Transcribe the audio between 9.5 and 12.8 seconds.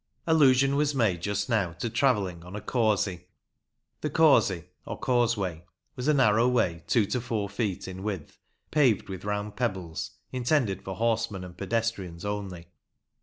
pebbles, intended for horsemen and pedestrians only.